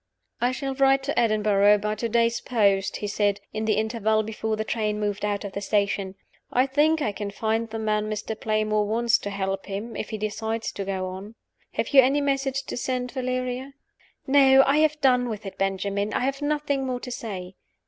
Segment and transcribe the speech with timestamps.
[0.41, 4.55] "I shall write to Edinburgh by to day's post," he said, in the interval before
[4.55, 6.15] the train moved out of the station.
[6.51, 8.35] "I think I can find the man Mr.
[8.35, 11.35] Playmore wants to help him, if he decides to go on.
[11.73, 13.73] Have you any message to send, Valeria?"
[14.25, 14.63] "No.
[14.65, 17.53] I have done with it, Benjamin; I have nothing more to say."